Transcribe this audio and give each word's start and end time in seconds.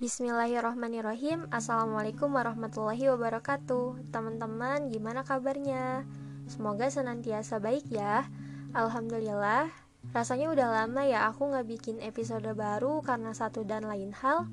Bismillahirrahmanirrahim. 0.00 1.44
Assalamualaikum 1.52 2.32
warahmatullahi 2.32 3.12
wabarakatuh. 3.12 4.08
Teman-teman 4.08 4.88
gimana 4.88 5.28
kabarnya? 5.28 6.08
Semoga 6.48 6.88
senantiasa 6.88 7.60
baik 7.60 7.92
ya. 7.92 8.24
Alhamdulillah 8.72 9.68
Rasanya 10.16 10.56
udah 10.56 10.68
lama 10.72 11.04
ya 11.04 11.28
aku 11.28 11.52
gak 11.52 11.68
bikin 11.68 12.00
episode 12.00 12.48
baru 12.56 13.04
karena 13.04 13.36
satu 13.36 13.60
dan 13.60 13.84
lain 13.84 14.16
hal. 14.16 14.48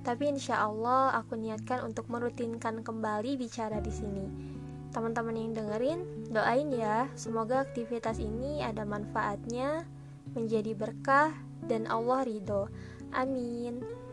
Tapi 0.00 0.32
insya 0.32 0.64
Allah 0.64 1.12
aku 1.12 1.36
niatkan 1.36 1.84
untuk 1.84 2.08
merutinkan 2.08 2.80
kembali 2.80 3.36
bicara 3.36 3.84
di 3.84 3.92
sini. 3.92 4.24
Teman-teman 4.96 5.36
yang 5.36 5.52
dengerin, 5.52 6.32
doain 6.32 6.72
ya. 6.72 7.04
Semoga 7.20 7.68
aktivitas 7.68 8.16
ini 8.16 8.64
ada 8.64 8.88
manfaatnya 8.88 9.84
Menjadi 10.32 10.72
berkah 10.72 11.36
dan 11.68 11.84
Allah 11.84 12.24
ridho. 12.24 12.72
Amin 13.12 14.05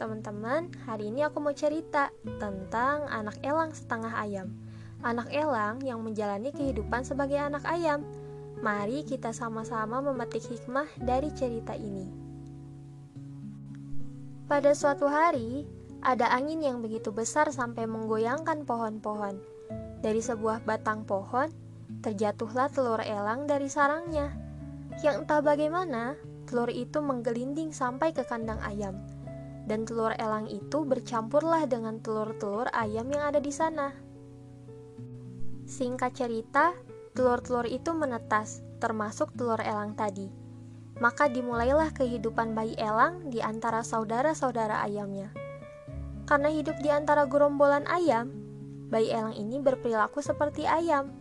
Teman-teman, 0.00 0.72
hari 0.88 1.12
ini 1.12 1.28
aku 1.28 1.44
mau 1.44 1.52
cerita 1.52 2.08
tentang 2.40 3.04
anak 3.12 3.36
elang 3.44 3.68
setengah 3.68 4.08
ayam. 4.16 4.48
Anak 5.04 5.28
elang 5.28 5.84
yang 5.84 6.00
menjalani 6.00 6.56
kehidupan 6.56 7.04
sebagai 7.04 7.36
anak 7.36 7.60
ayam. 7.68 8.00
Mari 8.64 9.04
kita 9.04 9.36
sama-sama 9.36 10.00
memetik 10.00 10.40
hikmah 10.48 10.88
dari 11.04 11.28
cerita 11.36 11.76
ini. 11.76 12.08
Pada 14.48 14.72
suatu 14.72 15.04
hari, 15.04 15.68
ada 16.00 16.32
angin 16.32 16.64
yang 16.64 16.80
begitu 16.80 17.12
besar 17.12 17.52
sampai 17.52 17.84
menggoyangkan 17.84 18.64
pohon-pohon. 18.64 19.36
Dari 20.00 20.24
sebuah 20.24 20.64
batang 20.64 21.04
pohon, 21.04 21.52
terjatuhlah 22.00 22.72
telur 22.72 23.04
elang 23.04 23.44
dari 23.44 23.68
sarangnya. 23.68 24.32
Yang 25.04 25.28
entah 25.28 25.44
bagaimana, 25.44 26.16
telur 26.48 26.72
itu 26.72 27.04
menggelinding 27.04 27.76
sampai 27.76 28.16
ke 28.16 28.24
kandang 28.24 28.64
ayam 28.64 28.96
dan 29.70 29.86
telur 29.86 30.10
elang 30.18 30.50
itu 30.50 30.82
bercampurlah 30.82 31.62
dengan 31.70 32.02
telur-telur 32.02 32.66
ayam 32.74 33.06
yang 33.06 33.30
ada 33.30 33.38
di 33.38 33.54
sana. 33.54 33.94
Singkat 35.70 36.10
cerita, 36.18 36.74
telur-telur 37.14 37.62
itu 37.70 37.94
menetas, 37.94 38.66
termasuk 38.82 39.30
telur 39.38 39.62
elang 39.62 39.94
tadi. 39.94 40.26
Maka 40.98 41.30
dimulailah 41.30 41.94
kehidupan 41.94 42.50
bayi 42.58 42.74
elang 42.82 43.30
di 43.30 43.38
antara 43.38 43.86
saudara-saudara 43.86 44.82
ayamnya. 44.82 45.30
Karena 46.26 46.50
hidup 46.50 46.74
di 46.82 46.90
antara 46.90 47.30
gerombolan 47.30 47.86
ayam, 47.86 48.34
bayi 48.90 49.14
elang 49.14 49.38
ini 49.38 49.62
berperilaku 49.62 50.18
seperti 50.18 50.66
ayam. 50.66 51.14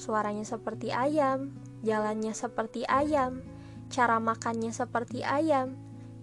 Suaranya 0.00 0.48
seperti 0.48 0.88
ayam, 0.88 1.52
jalannya 1.84 2.32
seperti 2.32 2.88
ayam, 2.88 3.44
cara 3.92 4.16
makannya 4.16 4.72
seperti 4.72 5.20
ayam, 5.20 5.76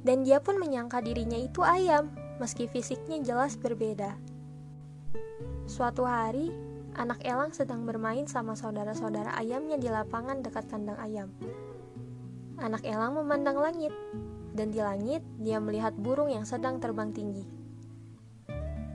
dan 0.07 0.23
dia 0.23 0.39
pun 0.39 0.55
menyangka 0.55 1.03
dirinya 1.03 1.35
itu 1.35 1.59
ayam, 1.67 2.07
meski 2.39 2.71
fisiknya 2.71 3.19
jelas 3.19 3.59
berbeda. 3.59 4.15
Suatu 5.67 6.07
hari, 6.07 6.47
anak 6.95 7.19
elang 7.27 7.51
sedang 7.51 7.83
bermain 7.83 8.23
sama 8.23 8.55
saudara-saudara 8.55 9.35
ayamnya 9.35 9.75
di 9.75 9.91
lapangan 9.91 10.39
dekat 10.39 10.71
kandang 10.71 10.95
ayam. 10.95 11.27
Anak 12.55 12.87
elang 12.87 13.19
memandang 13.19 13.59
langit, 13.59 13.91
dan 14.55 14.71
di 14.71 14.79
langit 14.79 15.27
dia 15.43 15.59
melihat 15.59 15.91
burung 15.91 16.31
yang 16.31 16.47
sedang 16.47 16.79
terbang 16.79 17.11
tinggi. 17.11 17.43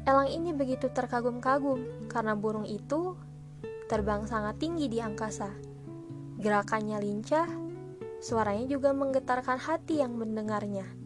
Elang 0.09 0.33
ini 0.33 0.57
begitu 0.57 0.89
terkagum-kagum 0.89 2.09
karena 2.09 2.33
burung 2.33 2.65
itu 2.65 3.15
terbang 3.87 4.25
sangat 4.25 4.57
tinggi 4.59 4.89
di 4.89 4.99
angkasa. 4.99 5.53
Gerakannya 6.41 6.99
lincah, 7.05 7.47
suaranya 8.19 8.65
juga 8.65 8.97
menggetarkan 8.97 9.61
hati 9.61 10.01
yang 10.01 10.17
mendengarnya. 10.17 11.02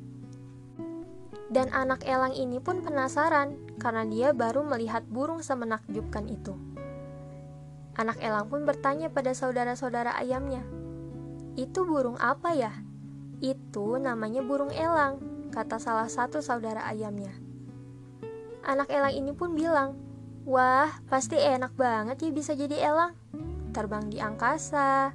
Dan 1.47 1.71
anak 1.71 2.03
elang 2.03 2.35
ini 2.35 2.59
pun 2.59 2.83
penasaran 2.83 3.55
karena 3.79 4.03
dia 4.03 4.29
baru 4.35 4.67
melihat 4.67 5.07
burung 5.07 5.47
semenakjubkan 5.47 6.27
itu. 6.27 6.59
Anak 7.97 8.19
elang 8.19 8.51
pun 8.51 8.67
bertanya 8.67 9.09
pada 9.09 9.31
saudara-saudara 9.33 10.19
ayamnya, 10.19 10.67
"Itu 11.55 11.87
burung 11.87 12.19
apa 12.19 12.53
ya?" 12.53 12.75
"Itu 13.39 13.97
namanya 13.97 14.43
burung 14.43 14.75
elang," 14.75 15.23
kata 15.55 15.79
salah 15.79 16.11
satu 16.11 16.43
saudara 16.43 16.85
ayamnya. 16.85 17.33
Anak 18.67 18.91
elang 18.91 19.15
ini 19.15 19.31
pun 19.31 19.55
bilang, 19.55 19.95
"Wah, 20.45 20.91
pasti 21.07 21.39
enak 21.39 21.79
banget 21.79 22.27
ya 22.27 22.31
bisa 22.35 22.53
jadi 22.59 22.91
elang. 22.91 23.15
Terbang 23.71 24.11
di 24.11 24.19
angkasa, 24.19 25.15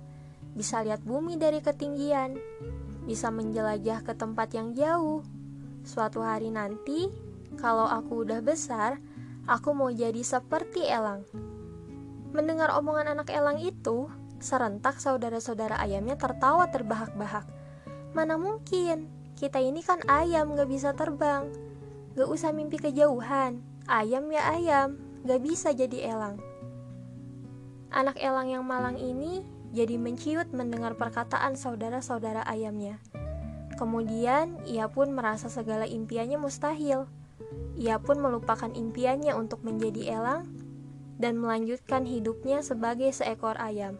bisa 0.55 0.79
lihat 0.81 1.03
bumi 1.03 1.35
dari 1.35 1.59
ketinggian, 1.59 2.39
bisa 3.03 3.27
menjelajah 3.29 4.01
ke 4.07 4.15
tempat 4.15 4.55
yang 4.55 4.71
jauh." 4.71 5.40
Suatu 5.81 6.21
hari 6.21 6.53
nanti, 6.53 7.09
kalau 7.57 7.89
aku 7.89 8.23
udah 8.23 8.39
besar, 8.39 9.01
aku 9.49 9.73
mau 9.73 9.89
jadi 9.89 10.21
seperti 10.21 10.85
elang. 10.85 11.25
Mendengar 12.31 12.71
omongan 12.77 13.17
anak 13.17 13.33
elang 13.33 13.59
itu, 13.59 14.07
serentak 14.39 15.01
saudara-saudara 15.01 15.75
ayamnya 15.81 16.15
tertawa 16.15 16.69
terbahak-bahak. 16.69 17.43
Mana 18.13 18.37
mungkin, 18.39 19.09
kita 19.35 19.57
ini 19.57 19.81
kan 19.81 19.99
ayam 20.05 20.53
gak 20.53 20.69
bisa 20.69 20.93
terbang. 20.93 21.49
Gak 22.13 22.29
usah 22.29 22.53
mimpi 22.53 22.77
kejauhan, 22.77 23.63
ayam 23.89 24.29
ya 24.29 24.53
ayam, 24.53 25.01
gak 25.25 25.41
bisa 25.41 25.73
jadi 25.73 26.13
elang. 26.13 26.37
Anak 27.91 28.21
elang 28.21 28.47
yang 28.47 28.63
malang 28.63 28.95
ini 28.95 29.43
jadi 29.75 29.99
menciut 29.99 30.51
mendengar 30.55 30.95
perkataan 30.95 31.59
saudara-saudara 31.59 32.43
ayamnya. 32.47 32.99
Kemudian, 33.81 34.61
ia 34.69 34.85
pun 34.85 35.09
merasa 35.09 35.49
segala 35.49 35.89
impiannya 35.89 36.37
mustahil. 36.37 37.09
Ia 37.81 37.97
pun 37.97 38.21
melupakan 38.21 38.69
impiannya 38.69 39.33
untuk 39.33 39.65
menjadi 39.65 40.21
elang 40.21 40.45
dan 41.17 41.41
melanjutkan 41.41 42.05
hidupnya 42.05 42.61
sebagai 42.61 43.09
seekor 43.09 43.57
ayam. 43.57 43.97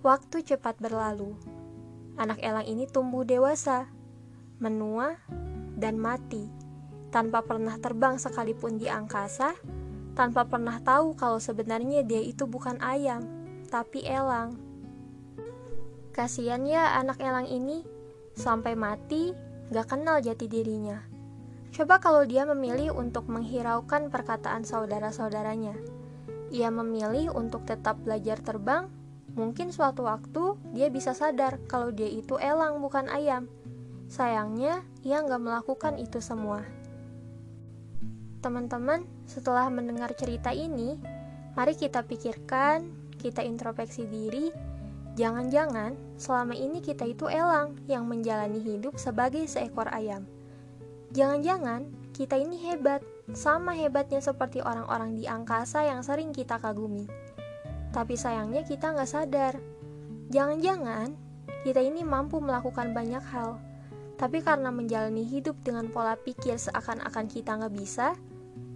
Waktu 0.00 0.48
cepat 0.48 0.80
berlalu. 0.80 1.36
Anak 2.16 2.40
elang 2.40 2.64
ini 2.64 2.88
tumbuh 2.88 3.20
dewasa, 3.20 3.92
menua, 4.64 5.20
dan 5.76 6.00
mati 6.00 6.48
tanpa 7.12 7.44
pernah 7.44 7.76
terbang 7.76 8.16
sekalipun 8.16 8.80
di 8.80 8.88
angkasa, 8.88 9.60
tanpa 10.16 10.48
pernah 10.48 10.80
tahu 10.80 11.12
kalau 11.20 11.36
sebenarnya 11.36 12.00
dia 12.00 12.24
itu 12.24 12.48
bukan 12.48 12.80
ayam, 12.80 13.28
tapi 13.68 14.08
elang. 14.08 14.56
Kasian 16.16 16.64
ya 16.64 16.96
anak 16.96 17.20
elang 17.20 17.44
ini, 17.44 17.97
Sampai 18.38 18.78
mati, 18.78 19.34
gak 19.74 19.98
kenal 19.98 20.22
jati 20.22 20.46
dirinya. 20.46 21.02
Coba 21.74 21.98
kalau 21.98 22.22
dia 22.22 22.46
memilih 22.46 22.94
untuk 22.94 23.26
menghiraukan 23.26 24.14
perkataan 24.14 24.62
saudara-saudaranya. 24.62 25.74
Ia 26.54 26.70
memilih 26.70 27.34
untuk 27.34 27.66
tetap 27.66 27.98
belajar 28.06 28.38
terbang, 28.38 28.86
mungkin 29.34 29.74
suatu 29.74 30.06
waktu 30.06 30.54
dia 30.70 30.86
bisa 30.86 31.18
sadar 31.18 31.58
kalau 31.66 31.90
dia 31.90 32.06
itu 32.06 32.38
elang 32.38 32.78
bukan 32.78 33.10
ayam. 33.10 33.50
Sayangnya, 34.06 34.86
ia 35.02 35.18
nggak 35.18 35.42
melakukan 35.42 35.98
itu 35.98 36.22
semua. 36.22 36.62
Teman-teman, 38.38 39.02
setelah 39.26 39.66
mendengar 39.66 40.14
cerita 40.14 40.54
ini, 40.54 40.94
mari 41.58 41.74
kita 41.74 42.06
pikirkan, 42.06 42.86
kita 43.18 43.42
introspeksi 43.42 44.06
diri, 44.06 44.54
Jangan-jangan 45.18 45.98
selama 46.14 46.54
ini 46.54 46.78
kita 46.78 47.02
itu 47.02 47.26
elang 47.26 47.74
yang 47.90 48.06
menjalani 48.06 48.62
hidup 48.62 48.94
sebagai 49.02 49.42
seekor 49.50 49.90
ayam. 49.90 50.22
Jangan-jangan 51.10 51.90
kita 52.14 52.38
ini 52.38 52.54
hebat, 52.70 53.02
sama 53.34 53.74
hebatnya 53.74 54.22
seperti 54.22 54.62
orang-orang 54.62 55.18
di 55.18 55.26
angkasa 55.26 55.82
yang 55.82 56.06
sering 56.06 56.30
kita 56.30 56.62
kagumi. 56.62 57.10
Tapi 57.90 58.14
sayangnya 58.14 58.62
kita 58.62 58.94
nggak 58.94 59.10
sadar. 59.10 59.58
Jangan-jangan 60.30 61.18
kita 61.66 61.82
ini 61.82 62.06
mampu 62.06 62.38
melakukan 62.38 62.94
banyak 62.94 63.24
hal, 63.34 63.58
tapi 64.22 64.38
karena 64.38 64.70
menjalani 64.70 65.26
hidup 65.26 65.58
dengan 65.66 65.90
pola 65.90 66.14
pikir 66.14 66.62
seakan-akan 66.62 67.26
kita 67.26 67.58
nggak 67.58 67.74
bisa, 67.74 68.14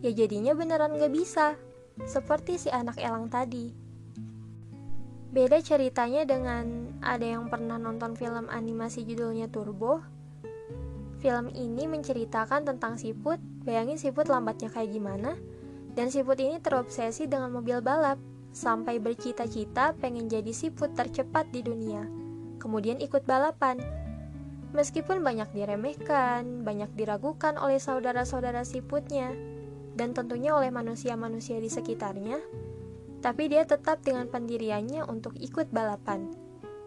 ya 0.02 0.10
jadinya 0.10 0.58
beneran 0.58 0.98
nggak 0.98 1.14
bisa. 1.14 1.54
Seperti 2.02 2.58
si 2.58 2.68
anak 2.72 2.98
elang 2.98 3.30
tadi. 3.30 3.81
Beda 5.32 5.64
ceritanya 5.64 6.28
dengan 6.28 6.92
ada 7.00 7.24
yang 7.24 7.48
pernah 7.48 7.80
nonton 7.80 8.12
film 8.20 8.52
animasi 8.52 9.08
judulnya 9.08 9.48
Turbo. 9.48 10.04
Film 11.24 11.48
ini 11.56 11.88
menceritakan 11.88 12.68
tentang 12.68 13.00
siput, 13.00 13.40
bayangin 13.64 13.96
siput 13.96 14.28
lambatnya 14.28 14.68
kayak 14.68 14.92
gimana. 14.92 15.40
Dan 15.96 16.12
siput 16.12 16.36
ini 16.36 16.60
terobsesi 16.60 17.32
dengan 17.32 17.48
mobil 17.48 17.80
balap, 17.80 18.20
sampai 18.52 19.00
bercita-cita 19.00 19.96
pengen 19.96 20.28
jadi 20.28 20.52
siput 20.52 20.92
tercepat 20.92 21.48
di 21.48 21.64
dunia. 21.64 22.04
Kemudian 22.60 23.00
ikut 23.00 23.24
balapan. 23.24 23.80
Meskipun 24.76 25.24
banyak 25.24 25.48
diremehkan, 25.56 26.60
banyak 26.60 26.92
diragukan 26.92 27.56
oleh 27.56 27.80
saudara-saudara 27.80 28.68
siputnya, 28.68 29.32
dan 29.96 30.12
tentunya 30.12 30.52
oleh 30.52 30.68
manusia-manusia 30.68 31.56
di 31.56 31.72
sekitarnya, 31.72 32.36
tapi 33.22 33.48
dia 33.48 33.62
tetap 33.62 34.02
dengan 34.02 34.26
pendiriannya 34.26 35.06
untuk 35.06 35.38
ikut 35.38 35.70
balapan. 35.70 36.34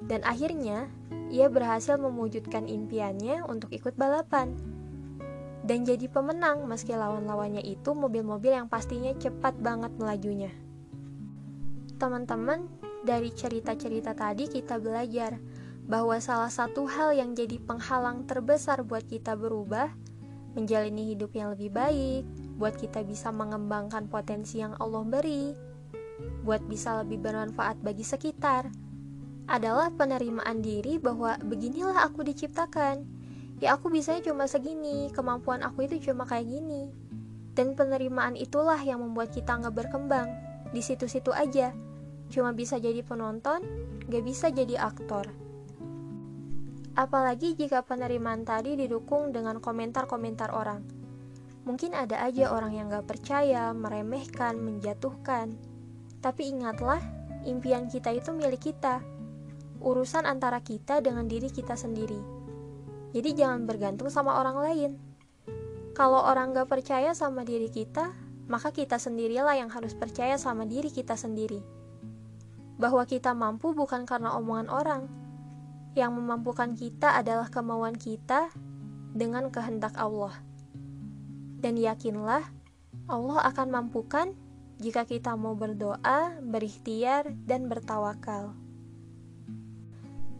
Dan 0.03 0.21
akhirnya, 0.27 0.91
ia 1.31 1.47
berhasil 1.47 1.95
mewujudkan 1.95 2.67
impiannya 2.67 3.47
untuk 3.47 3.71
ikut 3.71 3.95
balapan. 3.95 4.53
dan 5.65 5.81
jadi 5.81 6.05
pemenang 6.05 6.69
meski 6.69 6.93
lawan-lawannya 6.93 7.65
itu 7.65 7.97
mobil-mobil 7.97 8.53
yang 8.53 8.69
pastinya 8.69 9.09
cepat 9.17 9.57
banget 9.57 9.89
melajunya. 9.97 10.53
Teman-teman, 11.97 12.69
dari 13.01 13.33
cerita-cerita 13.33 14.13
tadi 14.13 14.45
kita 14.45 14.77
belajar 14.77 15.41
bahwa 15.89 16.21
salah 16.21 16.53
satu 16.53 16.85
hal 16.85 17.17
yang 17.17 17.33
jadi 17.33 17.57
penghalang 17.57 18.29
terbesar 18.29 18.85
buat 18.85 19.09
kita 19.09 19.33
berubah, 19.33 19.89
menjalani 20.53 21.17
hidup 21.17 21.33
yang 21.33 21.57
lebih 21.57 21.73
baik, 21.73 22.23
buat 22.61 22.77
kita 22.77 23.01
bisa 23.01 23.33
mengembangkan 23.33 24.05
potensi 24.05 24.61
yang 24.61 24.77
Allah 24.77 25.01
beri, 25.01 25.53
buat 26.43 26.63
bisa 26.67 27.01
lebih 27.03 27.19
bermanfaat 27.19 27.81
bagi 27.83 28.03
sekitar, 28.07 28.71
adalah 29.45 29.93
penerimaan 29.93 30.61
diri 30.61 30.97
bahwa 30.97 31.37
beginilah 31.41 32.05
aku 32.05 32.25
diciptakan. 32.25 33.05
Ya 33.61 33.77
aku 33.77 33.87
bisanya 33.93 34.25
cuma 34.25 34.49
segini 34.49 35.13
kemampuan 35.13 35.63
aku 35.63 35.85
itu 35.85 36.11
cuma 36.11 36.25
kayak 36.25 36.49
gini. 36.49 36.91
Dan 37.55 37.71
penerimaan 37.77 38.35
itulah 38.35 38.77
yang 38.83 38.99
membuat 38.99 39.31
kita 39.31 39.55
nggak 39.55 39.75
berkembang. 39.85 40.27
Di 40.75 40.83
situ-situ 40.83 41.31
aja. 41.31 41.71
Cuma 42.27 42.51
bisa 42.51 42.81
jadi 42.81 42.99
penonton 43.05 43.63
gak 44.09 44.23
bisa 44.25 44.49
jadi 44.49 44.81
aktor. 44.81 45.29
Apalagi 46.97 47.53
jika 47.53 47.85
penerimaan 47.85 48.43
tadi 48.47 48.75
didukung 48.75 49.29
dengan 49.29 49.61
komentar-komentar 49.61 50.51
orang. 50.51 50.81
Mungkin 51.65 51.97
ada 51.97 52.21
aja 52.21 52.49
orang 52.53 52.75
yang 52.77 52.87
gak 52.89 53.07
percaya 53.07 53.73
meremehkan 53.77 54.57
menjatuhkan 54.57 55.74
tapi 56.25 56.49
ingatlah 56.49 56.97
impian 57.45 57.85
kita 57.85 58.09
itu 58.09 58.33
milik 58.33 58.73
kita 58.73 59.05
urusan 59.85 60.25
antara 60.25 60.65
kita 60.65 60.97
dengan 61.05 61.29
diri 61.29 61.53
kita 61.53 61.77
sendiri 61.77 62.35
jadi 63.15 63.31
jangan 63.31 63.63
bergantung 63.63 64.11
sama 64.11 64.35
orang 64.43 64.59
lain. 64.59 64.91
Kalau 65.95 66.19
orang 66.19 66.51
gak 66.51 66.67
percaya 66.67 67.15
sama 67.15 67.47
diri 67.47 67.71
kita, 67.71 68.11
maka 68.51 68.75
kita 68.75 68.99
sendirilah 68.99 69.55
yang 69.55 69.71
harus 69.71 69.95
percaya 69.95 70.35
sama 70.35 70.67
diri 70.67 70.91
kita 70.91 71.15
sendiri. 71.15 71.63
Bahwa 72.75 73.07
kita 73.07 73.31
mampu 73.31 73.71
bukan 73.71 74.03
karena 74.03 74.35
omongan 74.35 74.67
orang. 74.67 75.07
Yang 75.95 76.11
memampukan 76.11 76.75
kita 76.75 77.15
adalah 77.15 77.47
kemauan 77.47 77.95
kita 77.95 78.51
dengan 79.15 79.47
kehendak 79.47 79.95
Allah. 79.95 80.35
Dan 81.63 81.79
yakinlah, 81.79 82.43
Allah 83.07 83.39
akan 83.47 83.67
mampukan 83.71 84.35
jika 84.79 85.07
kita 85.07 85.33
mau 85.39 85.55
berdoa, 85.55 86.35
berikhtiar, 86.43 87.31
dan 87.47 87.71
bertawakal. 87.71 88.51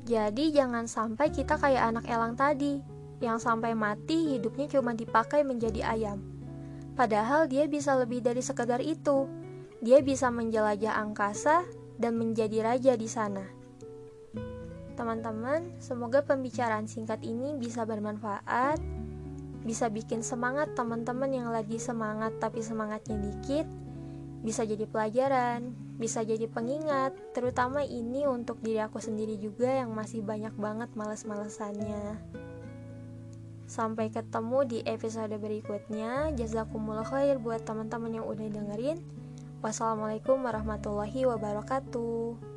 Jadi 0.06 0.54
jangan 0.54 0.86
sampai 0.86 1.34
kita 1.34 1.58
kayak 1.58 1.96
anak 1.96 2.06
elang 2.06 2.38
tadi, 2.38 2.78
yang 3.24 3.42
sampai 3.42 3.74
mati 3.74 4.38
hidupnya 4.38 4.70
cuma 4.70 4.94
dipakai 4.94 5.42
menjadi 5.42 5.88
ayam. 5.88 6.22
Padahal 6.96 7.48
dia 7.50 7.68
bisa 7.68 7.96
lebih 7.98 8.24
dari 8.24 8.40
sekedar 8.40 8.80
itu. 8.80 9.28
Dia 9.84 10.00
bisa 10.00 10.32
menjelajah 10.32 10.96
angkasa 10.96 11.68
dan 12.00 12.16
menjadi 12.16 12.64
raja 12.64 12.94
di 12.96 13.10
sana. 13.10 13.44
Teman-teman, 14.96 15.76
semoga 15.84 16.24
pembicaraan 16.24 16.88
singkat 16.88 17.20
ini 17.28 17.60
bisa 17.60 17.84
bermanfaat, 17.84 18.80
bisa 19.68 19.92
bikin 19.92 20.24
semangat 20.24 20.72
teman-teman 20.72 21.28
yang 21.36 21.52
lagi 21.52 21.76
semangat 21.76 22.32
tapi 22.40 22.64
semangatnya 22.64 23.20
dikit, 23.20 23.68
bisa 24.46 24.62
jadi 24.62 24.86
pelajaran, 24.86 25.74
bisa 25.98 26.22
jadi 26.22 26.46
pengingat, 26.46 27.18
terutama 27.34 27.82
ini 27.82 28.30
untuk 28.30 28.62
diri 28.62 28.78
aku 28.78 29.02
sendiri 29.02 29.42
juga 29.42 29.66
yang 29.82 29.90
masih 29.90 30.22
banyak 30.22 30.54
banget 30.54 30.94
males-malesannya. 30.94 32.22
Sampai 33.66 34.14
ketemu 34.14 34.62
di 34.70 34.80
episode 34.86 35.34
berikutnya. 35.42 36.30
Jazakumullah 36.38 37.10
khair 37.10 37.42
buat 37.42 37.66
teman-teman 37.66 38.22
yang 38.22 38.26
udah 38.30 38.46
dengerin. 38.46 39.02
Wassalamualaikum 39.66 40.46
warahmatullahi 40.46 41.26
wabarakatuh. 41.26 42.55